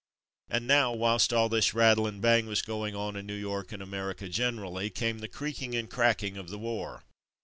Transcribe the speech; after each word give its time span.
And 0.49 0.65
now, 0.65 0.93
whilst 0.95 1.31
all 1.31 1.47
this 1.47 1.75
rattle 1.75 2.07
and 2.07 2.23
bang 2.23 2.47
was 2.47 2.63
going 2.63 2.95
on 2.95 3.15
in 3.15 3.27
New 3.27 3.35
York 3.35 3.71
and 3.71 3.83
America 3.83 4.27
generally, 4.29 4.89
came 4.89 5.19
the 5.19 5.27
creaking 5.27 5.75
and 5.75 5.87
cracking 5.91 6.37
of 6.37 6.49
the 6.49 6.57
war. 6.57 7.03